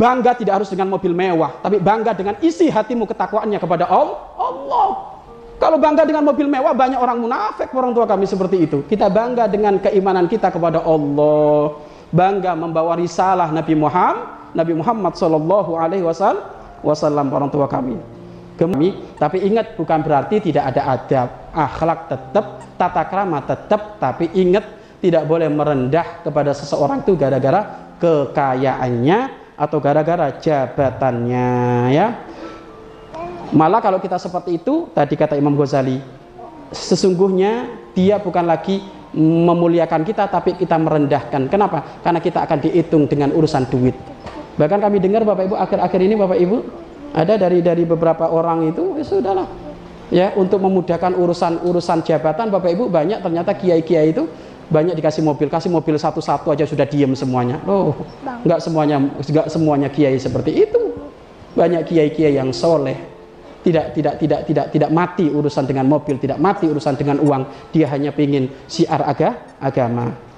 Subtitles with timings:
[0.00, 4.96] Bangga tidak harus dengan mobil mewah, tapi bangga dengan isi hatimu ketakwaannya kepada Allah.
[5.60, 8.80] Kalau bangga dengan mobil mewah, banyak orang munafik orang tua kami seperti itu.
[8.88, 11.76] Kita bangga dengan keimanan kita kepada Allah.
[12.08, 16.00] Bangga membawa risalah Nabi Muhammad, Nabi Muhammad Shallallahu Alaihi
[16.80, 18.00] Wasallam orang tua kami.
[18.56, 22.44] Kami, tapi ingat bukan berarti tidak ada adab, akhlak tetap,
[22.80, 29.18] tata krama tetap, tapi ingat tidak boleh merendah kepada seseorang itu gara-gara kekayaannya
[29.56, 31.48] atau gara-gara jabatannya
[31.92, 32.06] ya.
[33.50, 35.98] Malah kalau kita seperti itu tadi kata Imam Ghazali
[36.70, 38.78] sesungguhnya dia bukan lagi
[39.16, 41.50] memuliakan kita tapi kita merendahkan.
[41.50, 41.98] Kenapa?
[42.00, 43.96] Karena kita akan dihitung dengan urusan duit.
[44.54, 46.56] Bahkan kami dengar Bapak Ibu akhir-akhir ini Bapak Ibu
[47.10, 49.48] ada dari dari beberapa orang itu ya sudahlah
[50.14, 54.30] ya untuk memudahkan urusan urusan jabatan Bapak Ibu banyak ternyata kiai-kiai itu
[54.70, 57.58] banyak dikasih mobil kasih mobil satu-satu aja sudah diem semuanya.
[57.66, 57.92] Oh
[58.46, 60.82] nggak semuanya nggak semuanya kiai seperti itu.
[61.50, 62.94] Banyak kiai-kiai yang soleh.
[63.60, 67.74] Tidak tidak tidak tidak tidak mati urusan dengan mobil tidak mati urusan dengan uang.
[67.74, 70.29] Dia hanya ingin siar aga, agama